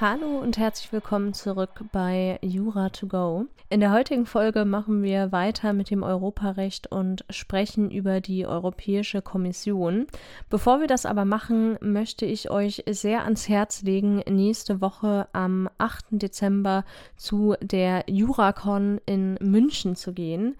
Hallo 0.00 0.38
und 0.38 0.58
herzlich 0.58 0.92
willkommen 0.92 1.32
zurück 1.34 1.82
bei 1.90 2.38
Jura 2.40 2.90
to 2.90 3.08
go. 3.08 3.46
In 3.68 3.80
der 3.80 3.90
heutigen 3.90 4.26
Folge 4.26 4.64
machen 4.64 5.02
wir 5.02 5.32
weiter 5.32 5.72
mit 5.72 5.90
dem 5.90 6.04
Europarecht 6.04 6.86
und 6.86 7.24
sprechen 7.30 7.90
über 7.90 8.20
die 8.20 8.46
Europäische 8.46 9.22
Kommission. 9.22 10.06
Bevor 10.50 10.78
wir 10.78 10.86
das 10.86 11.04
aber 11.04 11.24
machen, 11.24 11.78
möchte 11.80 12.26
ich 12.26 12.48
euch 12.48 12.84
sehr 12.88 13.24
ans 13.24 13.48
Herz 13.48 13.82
legen, 13.82 14.22
nächste 14.28 14.80
Woche 14.80 15.26
am 15.32 15.68
8. 15.78 16.04
Dezember 16.10 16.84
zu 17.16 17.56
der 17.60 18.04
Juracon 18.06 19.00
in 19.04 19.34
München 19.40 19.96
zu 19.96 20.12
gehen. 20.12 20.54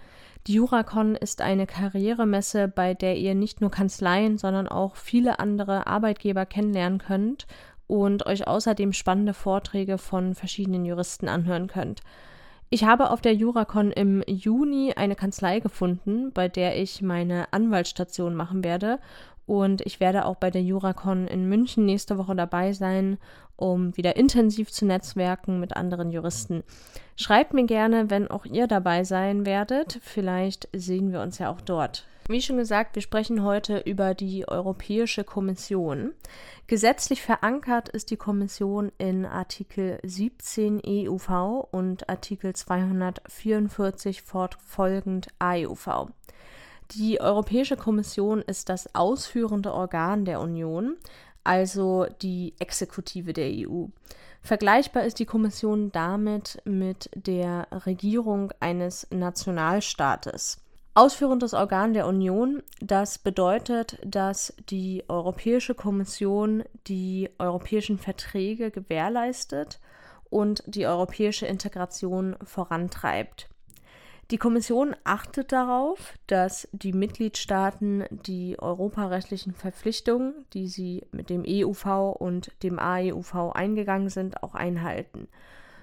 Die 0.49 0.55
Juracon 0.55 1.15
ist 1.15 1.43
eine 1.43 1.67
Karrieremesse, 1.67 2.69
bei 2.69 2.95
der 2.95 3.19
ihr 3.19 3.35
nicht 3.35 3.61
nur 3.61 3.71
Kanzleien, 3.71 4.39
sondern 4.39 4.67
auch 4.67 4.97
viele 4.97 5.39
andere 5.39 5.87
Arbeitgeber 5.87 6.47
kennenlernen 6.47 6.99
könnt 6.99 7.47
und 7.89 8.27
euch 8.27 8.47
außerdem 8.47 8.93
spannende 8.93 9.35
Vorträge 9.35 9.99
von 9.99 10.37
verschiedenen 10.37 10.85
Juristen 10.85 11.29
anhören 11.29 11.67
könnt. 11.67 12.03
Ich 12.71 12.85
habe 12.85 13.11
auf 13.11 13.23
der 13.23 13.35
Juracon 13.35 13.91
im 13.91 14.23
Juni 14.27 14.93
eine 14.95 15.17
Kanzlei 15.17 15.59
gefunden, 15.59 16.33
bei 16.33 16.49
der 16.49 16.81
ich 16.81 17.01
meine 17.01 17.51
Anwaltsstation 17.53 18.35
machen 18.35 18.63
werde. 18.63 18.99
Und 19.47 19.81
ich 19.87 19.99
werde 19.99 20.27
auch 20.27 20.37
bei 20.37 20.51
der 20.51 20.63
Juracon 20.63 21.27
in 21.27 21.49
München 21.49 21.87
nächste 21.87 22.19
Woche 22.19 22.37
dabei 22.37 22.75
sein, 22.75 23.17
um 23.57 23.97
wieder 23.97 24.17
intensiv 24.17 24.71
zu 24.71 24.85
netzwerken 24.85 25.59
mit 25.59 25.75
anderen 25.75 26.11
Juristen. 26.11 26.63
Schreibt 27.17 27.55
mir 27.55 27.65
gerne, 27.65 28.11
wenn 28.11 28.29
auch 28.29 28.45
ihr 28.45 28.67
dabei 28.67 29.05
sein 29.05 29.47
werdet. 29.47 29.99
Vielleicht 30.03 30.69
sehen 30.75 31.11
wir 31.11 31.23
uns 31.23 31.39
ja 31.39 31.51
auch 31.51 31.63
dort. 31.63 32.05
Wie 32.31 32.43
schon 32.43 32.59
gesagt, 32.59 32.95
wir 32.95 33.01
sprechen 33.01 33.43
heute 33.43 33.79
über 33.79 34.13
die 34.13 34.47
Europäische 34.47 35.25
Kommission. 35.25 36.13
Gesetzlich 36.67 37.23
verankert 37.23 37.89
ist 37.89 38.11
die 38.11 38.19
Kommission 38.19 38.93
in 38.99 39.25
Artikel 39.25 39.99
17 40.03 40.83
EUV 40.87 41.67
und 41.71 42.11
Artikel 42.11 42.55
244 42.55 44.21
fortfolgend 44.21 45.29
AEUV. 45.39 46.11
Die 46.91 47.19
Europäische 47.19 47.79
Kommission 47.79 48.43
ist 48.43 48.69
das 48.69 48.95
ausführende 48.95 49.73
Organ 49.73 50.27
der 50.27 50.41
Union, 50.41 50.99
also 51.45 52.05
die 52.21 52.53
Exekutive 52.59 53.33
der 53.33 53.49
EU. 53.55 53.87
Vergleichbar 54.43 55.05
ist 55.05 55.19
die 55.19 55.25
Kommission 55.25 55.93
damit 55.93 56.61
mit 56.67 57.09
der 57.15 57.69
Regierung 57.87 58.53
eines 58.61 59.07
Nationalstaates 59.11 60.59
ausführendes 60.99 61.55
Organ 61.55 61.95
der 61.95 62.09
Union. 62.09 62.61
Das 62.81 63.19
bedeutet, 63.19 64.01
dass 64.05 64.53
die 64.69 65.05
Europäische 65.07 65.77
Kommission 65.77 66.65
die 66.89 67.31
europäischen 67.39 67.99
Verträge 67.99 68.73
gewährleistet 68.73 69.79
und 70.29 70.65
die 70.67 70.87
europäische 70.87 71.47
Integration 71.47 72.35
vorantreibt. 72.43 73.49
Die 74.33 74.39
Kommission 74.39 74.97
achtet 75.05 75.53
darauf, 75.53 76.15
dass 76.27 76.69
die 76.73 76.93
Mitgliedstaaten 76.93 78.05
die 78.11 78.59
europarechtlichen 78.59 79.55
Verpflichtungen, 79.55 80.35
die 80.53 80.67
sie 80.67 81.07
mit 81.13 81.31
dem 81.31 81.45
EUV 81.47 82.17
und 82.19 82.51
dem 82.65 82.81
AEUV 82.81 83.53
eingegangen 83.55 84.11
sind, 84.11 84.43
auch 84.43 84.55
einhalten. 84.55 85.29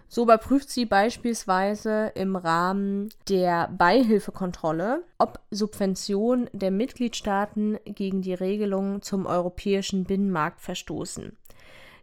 So 0.07 0.23
überprüft 0.23 0.69
sie 0.69 0.85
beispielsweise 0.85 2.11
im 2.15 2.35
Rahmen 2.35 3.09
der 3.27 3.67
Beihilfekontrolle, 3.69 5.03
ob 5.17 5.39
Subventionen 5.51 6.49
der 6.53 6.71
Mitgliedstaaten 6.71 7.77
gegen 7.85 8.21
die 8.21 8.33
Regelungen 8.33 9.01
zum 9.01 9.25
europäischen 9.25 10.03
Binnenmarkt 10.03 10.61
verstoßen. 10.61 11.35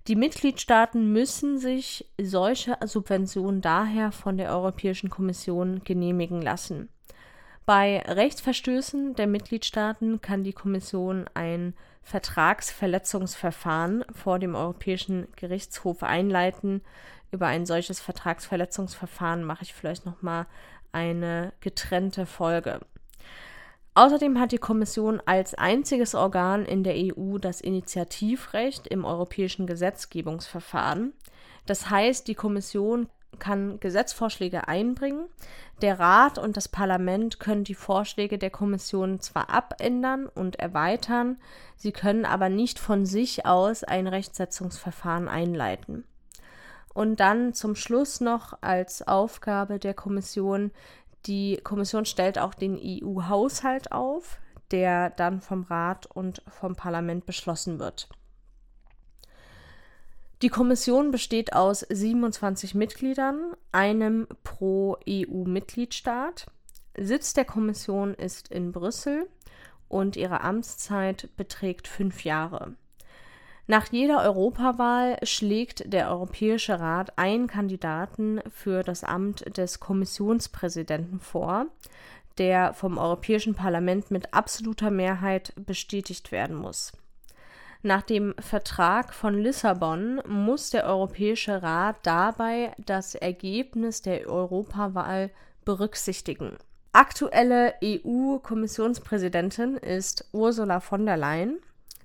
Die 0.09 0.17
Mitgliedstaaten 0.17 1.13
müssen 1.13 1.59
sich 1.59 2.11
solche 2.21 2.77
Subventionen 2.85 3.61
daher 3.61 4.11
von 4.11 4.37
der 4.37 4.51
Europäischen 4.51 5.11
Kommission 5.11 5.85
genehmigen 5.85 6.43
lassen. 6.43 6.89
Bei 7.65 8.01
Rechtsverstößen 8.01 9.15
der 9.15 9.29
Mitgliedstaaten 9.29 10.21
kann 10.21 10.43
die 10.43 10.53
Kommission 10.53 11.27
ein 11.35 11.75
Vertragsverletzungsverfahren 12.03 14.05
vor 14.13 14.41
dem 14.41 14.57
Europäischen 14.57 15.29
Gerichtshof 15.37 16.03
einleiten, 16.03 16.83
über 17.33 17.47
ein 17.47 17.67
solches 17.67 18.01
Vertragsverletzungsverfahren 18.01 19.43
mache 19.43 19.65
ich 19.65 19.75
vielleicht 19.75 20.07
noch 20.07 20.23
mal 20.23 20.47
eine 20.93 21.53
getrennte 21.61 22.27
Folge. 22.27 22.81
Außerdem 23.95 24.39
hat 24.39 24.53
die 24.53 24.59
Kommission 24.59 25.21
als 25.27 25.55
einziges 25.55 26.15
Organ 26.15 26.65
in 26.65 26.85
der 26.85 26.95
EU 26.97 27.39
das 27.39 27.61
Initiativrecht 27.61 28.87
im 28.87 29.05
europäischen 29.05 29.67
Gesetzgebungsverfahren. 29.67 31.13
Das 31.67 31.91
heißt, 31.91 32.27
die 32.29 32.35
Kommission 32.35 33.09
kann 33.39 33.81
Gesetzvorschläge 33.81 34.69
einbringen. 34.69 35.27
Der 35.81 35.99
Rat 35.99 36.39
und 36.39 36.57
das 36.57 36.69
Parlament 36.69 37.41
können 37.41 37.65
die 37.65 37.75
Vorschläge 37.75 38.39
der 38.39 38.51
Kommission 38.51 39.21
zwar 39.21 39.51
abändern 39.51 40.27
und 40.27 40.57
erweitern, 40.57 41.39
sie 41.77 41.93
können 41.93 42.25
aber 42.25 42.49
nicht 42.49 42.79
von 42.79 43.05
sich 43.05 43.47
aus 43.47 43.85
ein 43.85 44.07
Rechtsetzungsverfahren 44.07 45.29
einleiten. 45.29 46.05
Und 46.95 47.21
dann 47.21 47.55
zum 47.55 47.75
Schluss 47.75 48.21
noch 48.21 48.59
als 48.61 49.07
Aufgabe 49.07 49.79
der 49.79 49.95
Kommission, 49.95 50.71
die 51.27 51.59
Kommission 51.63 52.05
stellt 52.05 52.39
auch 52.39 52.55
den 52.55 52.79
EU-Haushalt 52.79 53.93
auf, 53.93 54.41
der 54.71 55.11
dann 55.11 55.41
vom 55.41 55.63
Rat 55.63 56.07
und 56.07 56.43
vom 56.49 56.75
Parlament 56.75 57.27
beschlossen 57.27 57.79
wird. 57.79 58.09
Die 60.43 60.49
Kommission 60.49 61.13
besteht 61.13 61.53
aus 61.53 61.87
27 61.89 62.75
Mitgliedern, 62.75 63.55
einem 63.71 64.27
pro 64.43 64.97
EU-Mitgliedstaat. 65.09 66.47
Sitz 66.99 67.33
der 67.33 67.45
Kommission 67.45 68.15
ist 68.15 68.49
in 68.49 68.73
Brüssel 68.73 69.29
und 69.89 70.17
ihre 70.17 70.41
Amtszeit 70.41 71.29
beträgt 71.37 71.87
fünf 71.87 72.25
Jahre. 72.25 72.75
Nach 73.67 73.87
jeder 73.93 74.23
Europawahl 74.23 75.19
schlägt 75.23 75.93
der 75.93 76.11
Europäische 76.11 76.81
Rat 76.81 77.17
einen 77.17 77.47
Kandidaten 77.47 78.41
für 78.51 78.83
das 78.83 79.05
Amt 79.05 79.57
des 79.57 79.79
Kommissionspräsidenten 79.79 81.21
vor, 81.21 81.67
der 82.39 82.75
vom 82.75 82.99
Europäischen 82.99 83.55
Parlament 83.55 84.11
mit 84.11 84.35
absoluter 84.35 84.91
Mehrheit 84.91 85.53
bestätigt 85.55 86.33
werden 86.33 86.57
muss. 86.57 86.93
Nach 87.85 88.03
dem 88.03 88.35
Vertrag 88.39 89.15
von 89.15 89.39
Lissabon 89.39 90.21
muss 90.27 90.71
der 90.71 90.85
Europäische 90.87 91.63
Rat 91.63 91.97
dabei 92.03 92.73
das 92.79 93.15
Ergebnis 93.15 94.03
der 94.03 94.29
Europawahl 94.29 95.31
berücksichtigen. 95.65 96.57
Aktuelle 96.93 97.75
EU-Kommissionspräsidentin 97.83 99.77
ist 99.77 100.29
Ursula 100.33 100.81
von 100.81 101.07
der 101.07 101.17
Leyen 101.17 101.59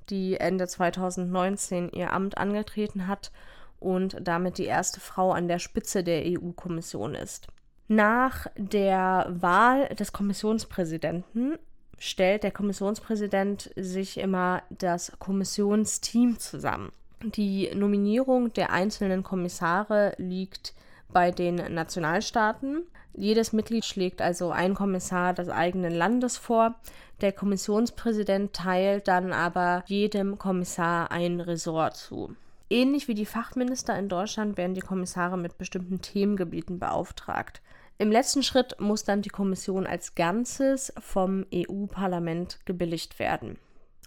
die 0.09 0.37
Ende 0.37 0.67
2019 0.67 1.89
ihr 1.91 2.13
Amt 2.13 2.37
angetreten 2.37 3.07
hat 3.07 3.31
und 3.79 4.17
damit 4.21 4.57
die 4.57 4.65
erste 4.65 4.99
Frau 4.99 5.31
an 5.31 5.47
der 5.47 5.59
Spitze 5.59 6.03
der 6.03 6.23
EU-Kommission 6.25 7.15
ist. 7.15 7.47
Nach 7.87 8.47
der 8.57 9.27
Wahl 9.29 9.87
des 9.95 10.11
Kommissionspräsidenten 10.11 11.57
stellt 11.97 12.43
der 12.43 12.51
Kommissionspräsident 12.51 13.71
sich 13.75 14.17
immer 14.17 14.63
das 14.69 15.13
Kommissionsteam 15.19 16.37
zusammen. 16.39 16.91
Die 17.23 17.71
Nominierung 17.73 18.53
der 18.53 18.71
einzelnen 18.71 19.23
Kommissare 19.23 20.13
liegt 20.17 20.73
bei 21.11 21.31
den 21.31 21.55
Nationalstaaten. 21.55 22.83
Jedes 23.13 23.53
Mitglied 23.53 23.85
schlägt 23.85 24.21
also 24.21 24.51
einen 24.51 24.75
Kommissar 24.75 25.33
des 25.33 25.49
eigenen 25.49 25.93
Landes 25.93 26.37
vor. 26.37 26.75
Der 27.21 27.31
Kommissionspräsident 27.31 28.53
teilt 28.53 29.07
dann 29.07 29.33
aber 29.33 29.83
jedem 29.87 30.37
Kommissar 30.37 31.11
ein 31.11 31.41
Ressort 31.41 31.95
zu. 31.95 32.35
Ähnlich 32.69 33.07
wie 33.07 33.15
die 33.15 33.25
Fachminister 33.25 33.97
in 33.97 34.09
Deutschland 34.09 34.57
werden 34.57 34.75
die 34.75 34.81
Kommissare 34.81 35.37
mit 35.37 35.57
bestimmten 35.57 36.01
Themengebieten 36.01 36.79
beauftragt. 36.79 37.61
Im 37.97 38.11
letzten 38.11 38.43
Schritt 38.43 38.79
muss 38.79 39.03
dann 39.03 39.23
die 39.23 39.29
Kommission 39.29 39.87
als 39.87 40.13
Ganzes 40.13 40.93
vom 40.99 41.45
EU-Parlament 41.51 42.59
gebilligt 42.65 43.17
werden. 43.17 43.57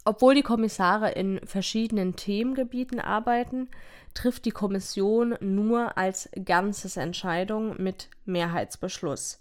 Obwohl 0.03 0.33
die 0.33 0.41
Kommissare 0.41 1.11
in 1.11 1.39
verschiedenen 1.45 2.15
Themengebieten 2.15 2.99
arbeiten, 2.99 3.69
trifft 4.13 4.45
die 4.45 4.51
Kommission 4.51 5.35
nur 5.39 5.97
als 5.97 6.29
Ganzes 6.43 6.97
Entscheidung 6.97 7.81
mit 7.81 8.09
Mehrheitsbeschluss. 8.25 9.39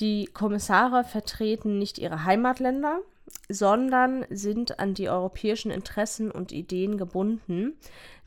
Die 0.00 0.26
Kommissare 0.26 1.04
vertreten 1.04 1.78
nicht 1.78 1.98
ihre 1.98 2.24
Heimatländer, 2.24 3.00
sondern 3.48 4.26
sind 4.30 4.78
an 4.78 4.94
die 4.94 5.08
europäischen 5.08 5.70
Interessen 5.70 6.30
und 6.30 6.52
Ideen 6.52 6.98
gebunden. 6.98 7.74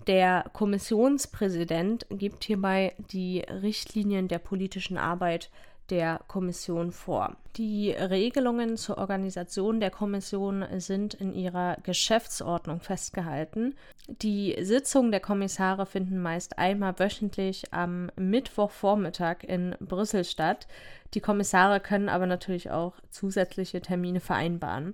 Der 0.05 0.45
Kommissionspräsident 0.53 2.05
gibt 2.09 2.43
hierbei 2.43 2.93
die 3.11 3.39
Richtlinien 3.39 4.27
der 4.27 4.39
politischen 4.39 4.97
Arbeit 4.97 5.49
der 5.89 6.21
Kommission 6.27 6.91
vor. 6.91 7.35
Die 7.55 7.91
Regelungen 7.91 8.77
zur 8.77 8.97
Organisation 8.97 9.79
der 9.79 9.89
Kommission 9.89 10.65
sind 10.77 11.15
in 11.15 11.33
ihrer 11.33 11.77
Geschäftsordnung 11.83 12.81
festgehalten. 12.81 13.75
Die 14.07 14.55
Sitzungen 14.61 15.11
der 15.11 15.19
Kommissare 15.19 15.85
finden 15.85 16.21
meist 16.21 16.59
einmal 16.59 16.99
wöchentlich 16.99 17.73
am 17.73 18.11
Mittwochvormittag 18.15 19.43
in 19.43 19.75
Brüssel 19.79 20.23
statt. 20.23 20.67
Die 21.13 21.21
Kommissare 21.21 21.79
können 21.79 22.09
aber 22.09 22.27
natürlich 22.27 22.69
auch 22.69 22.93
zusätzliche 23.09 23.81
Termine 23.81 24.19
vereinbaren. 24.19 24.93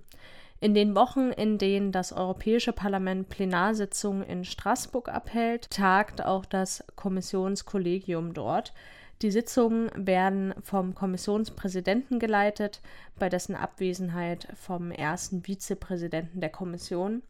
In 0.63 0.73
den 0.73 0.95
Wochen, 0.95 1.31
in 1.31 1.57
denen 1.57 1.91
das 1.91 2.13
Europäische 2.13 2.71
Parlament 2.71 3.27
Plenarsitzungen 3.27 4.23
in 4.23 4.45
Straßburg 4.45 5.09
abhält, 5.09 5.69
tagt 5.69 6.23
auch 6.23 6.45
das 6.45 6.85
Kommissionskollegium 6.95 8.33
dort. 8.33 8.73
Die 9.21 9.31
Sitzungen 9.31 9.89
werden 9.95 10.53
vom 10.61 10.95
Kommissionspräsidenten 10.95 12.19
geleitet, 12.19 12.81
bei 13.17 13.29
dessen 13.29 13.55
Abwesenheit 13.55 14.47
vom 14.55 14.91
ersten 14.91 15.43
Vizepräsidenten 15.43 16.41
der 16.41 16.49
Kommission. 16.49 17.21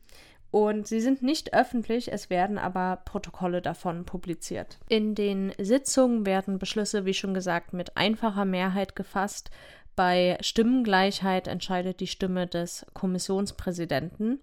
Und 0.50 0.88
sie 0.88 1.02
sind 1.02 1.24
nicht 1.24 1.54
öffentlich, 1.54 2.14
es 2.14 2.30
werden 2.30 2.60
aber 2.60 3.02
Protokolle 3.06 3.62
davon 3.62 4.06
publiziert. 4.06 4.78
In 4.88 5.16
den 5.16 5.52
Sitzungen 5.60 6.28
werden 6.28 6.60
Beschlüsse, 6.60 7.06
wie 7.06 7.16
schon 7.16 7.34
gesagt, 7.34 7.74
mit 7.74 7.98
einfacher 7.98 8.46
Mehrheit 8.46 8.96
gefasst. 8.96 9.50
Bei 9.96 10.38
Stimmengleichheit 10.42 11.48
entscheidet 11.48 12.00
die 12.00 12.08
Stimme 12.08 12.46
des 12.46 12.86
Kommissionspräsidenten. 12.94 14.42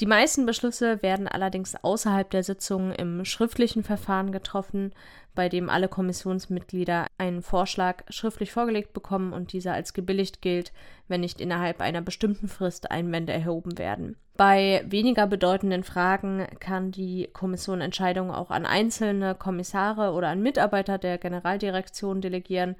Die 0.00 0.06
meisten 0.06 0.46
Beschlüsse 0.46 1.02
werden 1.02 1.26
allerdings 1.26 1.74
außerhalb 1.74 2.30
der 2.30 2.44
Sitzung 2.44 2.92
im 2.92 3.24
schriftlichen 3.24 3.82
Verfahren 3.82 4.30
getroffen, 4.30 4.92
bei 5.34 5.48
dem 5.48 5.68
alle 5.68 5.88
Kommissionsmitglieder 5.88 7.06
einen 7.18 7.42
Vorschlag 7.42 8.04
schriftlich 8.08 8.52
vorgelegt 8.52 8.92
bekommen 8.92 9.32
und 9.32 9.52
dieser 9.52 9.72
als 9.72 9.94
gebilligt 9.94 10.40
gilt, 10.40 10.72
wenn 11.08 11.20
nicht 11.20 11.40
innerhalb 11.40 11.80
einer 11.80 12.00
bestimmten 12.00 12.46
Frist 12.46 12.92
Einwände 12.92 13.32
erhoben 13.32 13.76
werden. 13.76 14.16
Bei 14.36 14.84
weniger 14.86 15.26
bedeutenden 15.26 15.82
Fragen 15.82 16.46
kann 16.60 16.92
die 16.92 17.28
Kommission 17.32 17.80
Entscheidungen 17.80 18.30
auch 18.30 18.52
an 18.52 18.66
einzelne 18.66 19.34
Kommissare 19.34 20.12
oder 20.12 20.28
an 20.28 20.40
Mitarbeiter 20.40 20.98
der 20.98 21.18
Generaldirektion 21.18 22.20
delegieren. 22.20 22.76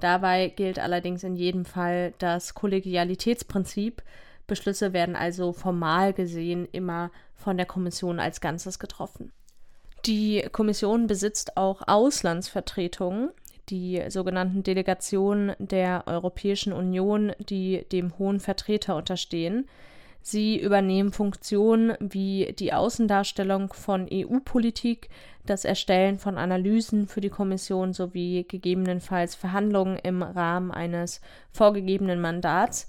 Dabei 0.00 0.48
gilt 0.48 0.78
allerdings 0.78 1.22
in 1.22 1.36
jedem 1.36 1.66
Fall 1.66 2.14
das 2.18 2.54
Kollegialitätsprinzip, 2.54 4.02
Beschlüsse 4.52 4.92
werden 4.92 5.16
also 5.16 5.54
formal 5.54 6.12
gesehen 6.12 6.68
immer 6.72 7.10
von 7.34 7.56
der 7.56 7.64
Kommission 7.64 8.20
als 8.20 8.42
Ganzes 8.42 8.78
getroffen. 8.78 9.32
Die 10.04 10.44
Kommission 10.52 11.06
besitzt 11.06 11.56
auch 11.56 11.80
Auslandsvertretungen, 11.86 13.30
die 13.70 14.02
sogenannten 14.08 14.62
Delegationen 14.62 15.54
der 15.58 16.04
Europäischen 16.06 16.74
Union, 16.74 17.32
die 17.38 17.86
dem 17.92 18.18
hohen 18.18 18.40
Vertreter 18.40 18.94
unterstehen. 18.94 19.66
Sie 20.20 20.60
übernehmen 20.60 21.12
Funktionen 21.12 21.94
wie 21.98 22.54
die 22.58 22.74
Außendarstellung 22.74 23.72
von 23.72 24.06
EU-Politik, 24.12 25.08
das 25.46 25.64
Erstellen 25.64 26.18
von 26.18 26.36
Analysen 26.36 27.08
für 27.08 27.22
die 27.22 27.30
Kommission 27.30 27.94
sowie 27.94 28.44
gegebenenfalls 28.46 29.34
Verhandlungen 29.34 29.96
im 29.96 30.22
Rahmen 30.22 30.70
eines 30.70 31.22
vorgegebenen 31.52 32.20
Mandats. 32.20 32.86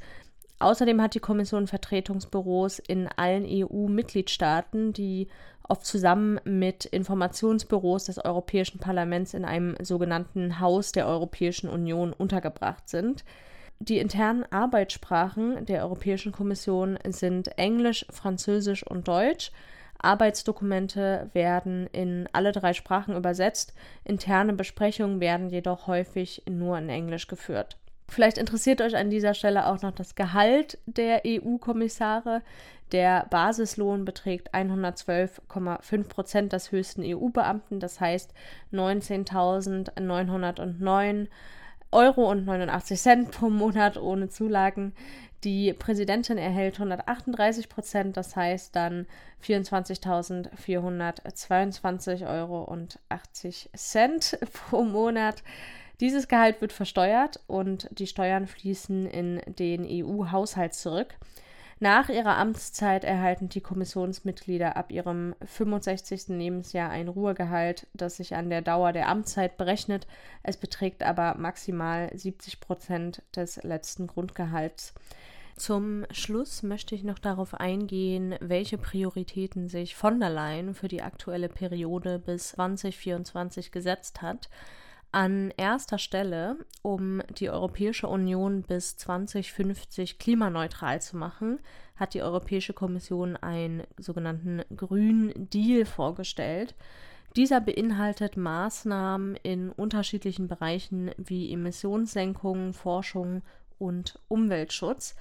Außerdem 0.59 1.01
hat 1.01 1.15
die 1.15 1.19
Kommission 1.19 1.67
Vertretungsbüros 1.67 2.79
in 2.79 3.09
allen 3.15 3.45
EU-Mitgliedstaaten, 3.45 4.93
die 4.93 5.27
oft 5.67 5.85
zusammen 5.85 6.39
mit 6.43 6.85
Informationsbüros 6.85 8.05
des 8.05 8.23
Europäischen 8.23 8.79
Parlaments 8.79 9.33
in 9.33 9.45
einem 9.45 9.75
sogenannten 9.81 10.59
Haus 10.59 10.91
der 10.91 11.07
Europäischen 11.07 11.69
Union 11.69 12.13
untergebracht 12.13 12.89
sind. 12.89 13.23
Die 13.79 13.97
internen 13.97 14.45
Arbeitssprachen 14.51 15.65
der 15.65 15.83
Europäischen 15.83 16.31
Kommission 16.31 16.97
sind 17.09 17.57
Englisch, 17.57 18.05
Französisch 18.09 18.85
und 18.85 19.07
Deutsch. 19.07 19.51
Arbeitsdokumente 19.97 21.29
werden 21.33 21.87
in 21.87 22.27
alle 22.33 22.51
drei 22.51 22.73
Sprachen 22.73 23.15
übersetzt, 23.15 23.73
interne 24.03 24.53
Besprechungen 24.53 25.19
werden 25.21 25.49
jedoch 25.49 25.87
häufig 25.87 26.43
nur 26.49 26.77
in 26.77 26.89
Englisch 26.89 27.27
geführt. 27.27 27.77
Vielleicht 28.13 28.37
interessiert 28.37 28.79
euch 28.79 28.95
an 28.95 29.09
dieser 29.09 29.33
Stelle 29.33 29.65
auch 29.65 29.81
noch 29.81 29.91
das 29.91 30.13
Gehalt 30.13 30.77
der 30.85 31.23
EU-Kommissare. 31.25 32.43
Der 32.91 33.25
Basislohn 33.31 34.05
beträgt 34.05 34.53
112,5 34.53 36.03
Prozent 36.03 36.53
des 36.53 36.71
höchsten 36.71 37.01
EU-Beamten, 37.03 37.79
das 37.79 37.99
heißt 37.99 38.31
19.909 38.71 41.27
Euro 41.91 42.29
und 42.29 42.45
89 42.45 43.01
Cent 43.01 43.31
pro 43.31 43.49
Monat 43.49 43.97
ohne 43.97 44.29
Zulagen. 44.29 44.93
Die 45.43 45.73
Präsidentin 45.73 46.37
erhält 46.37 46.75
138 46.75 47.67
Prozent, 47.67 48.15
das 48.15 48.35
heißt 48.35 48.75
dann 48.75 49.07
24.422 49.43 52.29
Euro 52.29 52.61
und 52.61 52.99
80 53.09 53.71
Cent 53.75 54.37
pro 54.53 54.83
Monat. 54.83 55.41
Dieses 55.99 56.27
Gehalt 56.27 56.59
wird 56.61 56.73
versteuert 56.73 57.39
und 57.47 57.87
die 57.91 58.07
Steuern 58.07 58.47
fließen 58.47 59.05
in 59.05 59.41
den 59.47 59.85
EU-Haushalt 59.87 60.73
zurück. 60.73 61.15
Nach 61.79 62.07
ihrer 62.07 62.37
Amtszeit 62.37 63.03
erhalten 63.03 63.49
die 63.49 63.61
Kommissionsmitglieder 63.61 64.77
ab 64.77 64.91
ihrem 64.91 65.35
65. 65.43 66.29
Lebensjahr 66.29 66.89
ein 66.89 67.09
Ruhegehalt, 67.09 67.87
das 67.93 68.17
sich 68.17 68.35
an 68.35 68.49
der 68.49 68.61
Dauer 68.61 68.93
der 68.93 69.09
Amtszeit 69.09 69.57
berechnet. 69.57 70.07
Es 70.43 70.57
beträgt 70.57 71.03
aber 71.03 71.35
maximal 71.37 72.09
70 72.17 72.61
Prozent 72.61 73.21
des 73.35 73.61
letzten 73.63 74.07
Grundgehalts. 74.07 74.93
Zum 75.55 76.05
Schluss 76.09 76.63
möchte 76.63 76.95
ich 76.95 77.03
noch 77.03 77.19
darauf 77.19 77.53
eingehen, 77.53 78.35
welche 78.39 78.77
Prioritäten 78.77 79.67
sich 79.67 79.95
von 79.95 80.19
der 80.19 80.29
Leyen 80.29 80.73
für 80.73 80.87
die 80.87 81.01
aktuelle 81.01 81.49
Periode 81.49 82.17
bis 82.17 82.49
2024 82.49 83.71
gesetzt 83.71 84.21
hat. 84.21 84.49
An 85.13 85.53
erster 85.57 85.99
Stelle, 85.99 86.57
um 86.81 87.21
die 87.37 87.51
Europäische 87.51 88.07
Union 88.07 88.63
bis 88.63 88.97
2050 88.97 90.17
klimaneutral 90.17 91.03
zu 91.03 91.17
machen, 91.17 91.59
hat 91.95 92.15
die 92.15 92.23
Europäische 92.23 92.73
Kommission 92.73 93.35
einen 93.37 93.83
sogenannten 93.99 94.63
Grünen 94.75 95.31
Deal 95.51 95.85
vorgestellt. 95.85 96.73
Dieser 97.35 97.61
beinhaltet 97.61 98.37
Maßnahmen 98.37 99.35
in 99.43 99.69
unterschiedlichen 99.71 100.47
Bereichen 100.47 101.11
wie 101.17 101.53
Emissionssenkung, 101.53 102.73
Forschung 102.73 103.43
und 103.77 104.19
Umweltschutz. 104.29 105.15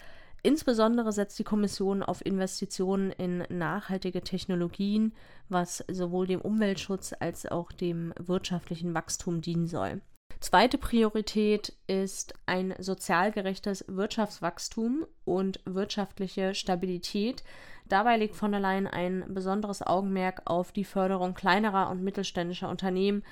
Insbesondere 0.44 1.12
setzt 1.12 1.38
die 1.38 1.44
Kommission 1.44 2.02
auf 2.02 2.24
Investitionen 2.26 3.12
in 3.12 3.44
nachhaltige 3.48 4.22
Technologien, 4.22 5.12
was 5.48 5.84
sowohl 5.88 6.26
dem 6.26 6.40
Umweltschutz 6.40 7.14
als 7.20 7.46
auch 7.46 7.70
dem 7.70 8.12
wirtschaftlichen 8.18 8.92
Wachstum 8.92 9.40
dienen 9.40 9.68
soll. 9.68 10.00
Zweite 10.40 10.76
Priorität 10.76 11.72
ist 11.86 12.34
ein 12.46 12.74
sozial 12.80 13.30
gerechtes 13.30 13.84
Wirtschaftswachstum 13.86 15.06
und 15.24 15.60
wirtschaftliche 15.64 16.56
Stabilität. 16.56 17.44
Dabei 17.86 18.16
legt 18.16 18.34
von 18.34 18.50
der 18.50 18.60
Leyen 18.60 18.88
ein 18.88 19.24
besonderes 19.28 19.86
Augenmerk 19.86 20.42
auf 20.46 20.72
die 20.72 20.84
Förderung 20.84 21.34
kleinerer 21.34 21.90
und 21.90 22.02
mittelständischer 22.02 22.68
Unternehmen, 22.68 23.22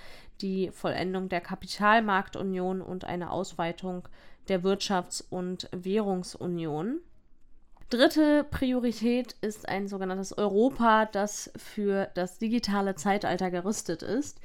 die 0.41 0.71
Vollendung 0.71 1.29
der 1.29 1.41
Kapitalmarktunion 1.41 2.81
und 2.81 3.05
eine 3.05 3.33
Ausweitung 3.33 4.07
der 4.51 4.63
Wirtschafts- 4.63 5.25
und 5.31 5.69
Währungsunion. 5.73 7.01
Dritte 7.89 8.45
Priorität 8.45 9.35
ist 9.41 9.69
ein 9.69 9.89
sogenanntes 9.89 10.37
Europa, 10.37 11.07
das 11.07 11.51
für 11.57 12.09
das 12.15 12.39
digitale 12.39 12.95
Zeitalter 12.97 13.51
gerüstet 13.51 14.03
ist. 14.03 14.41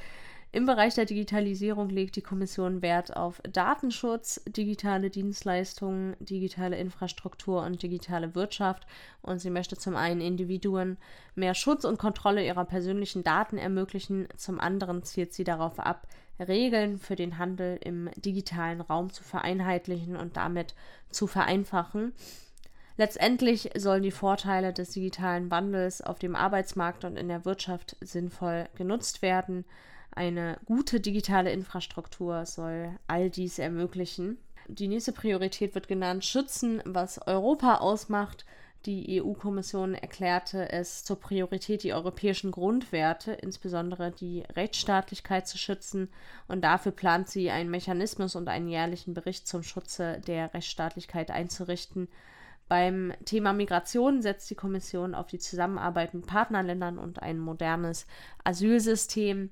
Im 0.55 0.65
Bereich 0.65 0.95
der 0.95 1.03
Digitalisierung 1.03 1.89
legt 1.89 2.15
die 2.15 2.21
Kommission 2.21 2.81
Wert 2.81 3.17
auf 3.17 3.41
Datenschutz, 3.41 4.41
digitale 4.47 5.09
Dienstleistungen, 5.09 6.15
digitale 6.21 6.77
Infrastruktur 6.77 7.61
und 7.63 7.83
digitale 7.83 8.35
Wirtschaft. 8.35 8.87
Und 9.21 9.39
sie 9.39 9.49
möchte 9.49 9.75
zum 9.75 9.97
einen 9.97 10.21
Individuen 10.21 10.95
mehr 11.35 11.55
Schutz 11.55 11.83
und 11.83 11.99
Kontrolle 11.99 12.45
ihrer 12.45 12.63
persönlichen 12.63 13.21
Daten 13.21 13.57
ermöglichen, 13.57 14.29
zum 14.37 14.61
anderen 14.61 15.03
zielt 15.03 15.33
sie 15.33 15.43
darauf 15.43 15.77
ab, 15.77 16.07
Regeln 16.39 16.99
für 16.99 17.17
den 17.17 17.37
Handel 17.37 17.77
im 17.83 18.09
digitalen 18.15 18.79
Raum 18.79 19.11
zu 19.11 19.25
vereinheitlichen 19.25 20.15
und 20.15 20.37
damit 20.37 20.73
zu 21.09 21.27
vereinfachen. 21.27 22.13
Letztendlich 22.95 23.71
sollen 23.75 24.03
die 24.03 24.11
Vorteile 24.11 24.71
des 24.71 24.91
digitalen 24.91 25.51
Wandels 25.51 26.01
auf 26.01 26.17
dem 26.17 26.33
Arbeitsmarkt 26.33 27.03
und 27.03 27.17
in 27.17 27.27
der 27.27 27.43
Wirtschaft 27.43 27.97
sinnvoll 27.99 28.69
genutzt 28.77 29.21
werden. 29.21 29.65
Eine 30.15 30.57
gute 30.65 31.01
digitale 31.01 31.51
Infrastruktur 31.51 32.45
soll 32.45 32.97
all 33.07 33.29
dies 33.29 33.59
ermöglichen. 33.59 34.37
Die 34.67 34.87
nächste 34.87 35.11
Priorität 35.11 35.75
wird 35.75 35.89
genannt 35.89 36.23
Schützen, 36.23 36.81
was 36.85 37.19
Europa 37.27 37.75
ausmacht. 37.75 38.45
Die 38.85 39.21
EU-Kommission 39.21 39.93
erklärte 39.93 40.71
es 40.71 41.03
zur 41.03 41.19
Priorität, 41.19 41.83
die 41.83 41.93
europäischen 41.93 42.51
Grundwerte, 42.51 43.33
insbesondere 43.33 44.11
die 44.11 44.43
Rechtsstaatlichkeit, 44.55 45.47
zu 45.47 45.57
schützen. 45.57 46.09
Und 46.47 46.61
dafür 46.61 46.93
plant 46.93 47.27
sie, 47.27 47.49
einen 47.51 47.69
Mechanismus 47.69 48.35
und 48.35 48.47
einen 48.47 48.69
jährlichen 48.69 49.13
Bericht 49.13 49.47
zum 49.47 49.63
Schutze 49.63 50.21
der 50.27 50.53
Rechtsstaatlichkeit 50.53 51.29
einzurichten. 51.29 52.07
Beim 52.69 53.13
Thema 53.25 53.53
Migration 53.53 54.21
setzt 54.21 54.49
die 54.49 54.55
Kommission 54.55 55.13
auf 55.13 55.27
die 55.27 55.39
Zusammenarbeit 55.39 56.13
mit 56.13 56.25
Partnerländern 56.25 56.99
und 56.99 57.21
ein 57.21 57.37
modernes 57.37 58.07
Asylsystem. 58.43 59.49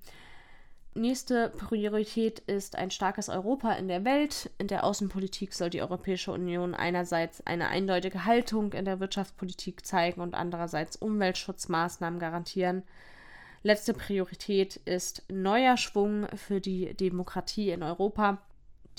Nächste 0.96 1.50
Priorität 1.50 2.40
ist 2.40 2.76
ein 2.76 2.92
starkes 2.92 3.28
Europa 3.28 3.72
in 3.74 3.88
der 3.88 4.06
Welt. 4.06 4.52
In 4.60 4.68
der 4.68 4.84
Außenpolitik 4.84 5.54
soll 5.54 5.72
die 5.72 5.82
Europäische 5.82 6.32
Union 6.32 6.76
einerseits 6.76 7.46
eine 7.48 7.70
eindeutige 7.70 8.26
Haltung 8.26 8.74
in 8.74 8.86
der 8.86 9.00
Wirtschaftspolitik 9.00 9.86
zeigen 9.88 10.22
und 10.22 10.36
andererseits 10.36 10.96
Umweltschutzmaßnahmen 10.96 12.20
garantieren. 12.20 12.84
Letzte 13.64 13.94
Priorität 13.94 14.76
ist 14.86 15.24
neuer 15.30 15.78
Schwung 15.78 16.28
für 16.36 16.62
die 16.62 16.94
Demokratie 16.94 17.72
in 17.72 17.82
Europa. 17.82 18.38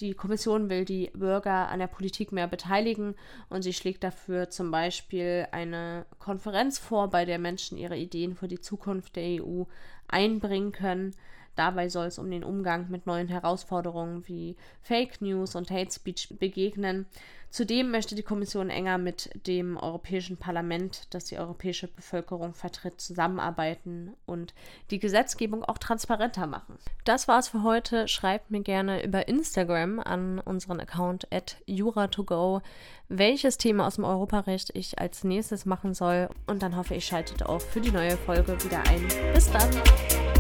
Die 0.00 0.14
Kommission 0.14 0.68
will 0.68 0.84
die 0.84 1.12
Bürger 1.14 1.68
an 1.68 1.78
der 1.78 1.86
Politik 1.86 2.32
mehr 2.32 2.48
beteiligen 2.48 3.14
und 3.48 3.62
sie 3.62 3.72
schlägt 3.72 4.02
dafür 4.02 4.50
zum 4.50 4.72
Beispiel 4.72 5.46
eine 5.52 6.06
Konferenz 6.18 6.78
vor, 6.78 7.10
bei 7.10 7.24
der 7.24 7.38
Menschen 7.38 7.78
ihre 7.78 7.96
Ideen 7.96 8.34
für 8.34 8.48
die 8.48 8.60
Zukunft 8.60 9.14
der 9.14 9.44
EU 9.44 9.64
einbringen 10.08 10.72
können. 10.72 11.14
Dabei 11.56 11.88
soll 11.88 12.06
es 12.06 12.18
um 12.18 12.30
den 12.30 12.44
Umgang 12.44 12.90
mit 12.90 13.06
neuen 13.06 13.28
Herausforderungen 13.28 14.26
wie 14.26 14.56
Fake 14.82 15.20
News 15.20 15.54
und 15.54 15.70
Hate 15.70 15.92
Speech 15.92 16.28
begegnen. 16.38 17.06
Zudem 17.54 17.92
möchte 17.92 18.16
die 18.16 18.24
Kommission 18.24 18.68
enger 18.68 18.98
mit 18.98 19.30
dem 19.46 19.76
Europäischen 19.76 20.36
Parlament, 20.36 21.02
das 21.14 21.26
die 21.26 21.38
europäische 21.38 21.86
Bevölkerung 21.86 22.52
vertritt, 22.52 23.00
zusammenarbeiten 23.00 24.12
und 24.26 24.54
die 24.90 24.98
Gesetzgebung 24.98 25.62
auch 25.62 25.78
transparenter 25.78 26.48
machen. 26.48 26.78
Das 27.04 27.28
war's 27.28 27.46
für 27.46 27.62
heute. 27.62 28.08
Schreibt 28.08 28.50
mir 28.50 28.62
gerne 28.62 29.04
über 29.04 29.28
Instagram 29.28 30.00
an 30.00 30.40
unseren 30.40 30.80
Account 30.80 31.32
at 31.32 31.58
jura2go, 31.68 32.60
welches 33.08 33.56
Thema 33.56 33.86
aus 33.86 33.94
dem 33.94 34.04
Europarecht 34.04 34.70
ich 34.74 34.98
als 34.98 35.22
nächstes 35.22 35.64
machen 35.64 35.94
soll. 35.94 36.30
Und 36.48 36.60
dann 36.60 36.74
hoffe 36.74 36.96
ich, 36.96 37.06
schaltet 37.06 37.46
auch 37.46 37.60
für 37.60 37.80
die 37.80 37.92
neue 37.92 38.16
Folge 38.16 38.58
wieder 38.64 38.82
ein. 38.88 39.06
Bis 39.32 39.48
dann! 39.52 40.33